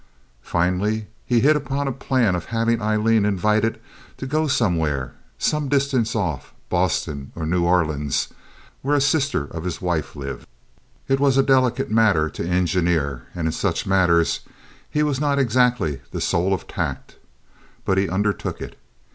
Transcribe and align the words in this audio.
Finally 0.41 1.05
he 1.27 1.41
hit 1.41 1.55
upon 1.55 1.85
the 1.85 1.91
plan 1.91 2.33
of 2.33 2.45
having 2.45 2.81
Aileen 2.81 3.23
invited 3.23 3.79
to 4.17 4.25
go 4.25 4.47
somewhere 4.47 5.13
some 5.37 5.69
distance 5.69 6.15
off—Boston 6.15 7.31
or 7.35 7.45
New 7.45 7.63
Orleans, 7.65 8.29
where 8.81 8.95
a 8.95 8.99
sister 8.99 9.45
of 9.45 9.63
his 9.63 9.79
wife 9.79 10.15
lived. 10.15 10.47
It 11.07 11.19
was 11.19 11.37
a 11.37 11.43
delicate 11.43 11.91
matter 11.91 12.31
to 12.31 12.43
engineer, 12.43 13.27
and 13.35 13.47
in 13.47 13.51
such 13.51 13.85
matters 13.85 14.39
he 14.89 15.03
was 15.03 15.21
not 15.21 15.37
exactly 15.37 16.01
the 16.09 16.19
soul 16.19 16.51
of 16.51 16.67
tact; 16.67 17.17
but 17.85 17.99
he 17.99 18.09
undertook 18.09 18.59
it. 18.59 18.79